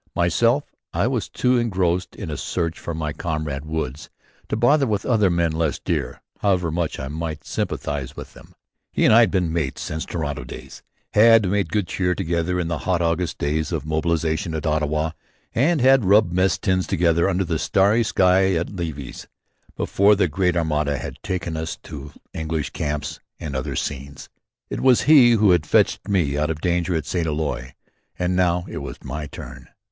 [0.15, 0.63] Myself,
[0.93, 4.09] I was too much engrossed in a search for my comrade Woods
[4.49, 8.55] to bother with other men less dear, however much I might sympathise with them.
[8.91, 10.81] He and I had been "mates" since Toronto days,
[11.13, 15.11] had made good cheer together in the hot August days of mobilisation at Ottawa
[15.53, 19.27] and had rubbed mess tins together under the starry sky at Levis
[19.77, 24.29] before the great Armada had taken us to English camps and other scenes.
[24.67, 27.27] It was he who had fetched me out of danger at St.
[27.27, 27.75] Eloi.
[28.17, 29.67] And now it was my turn.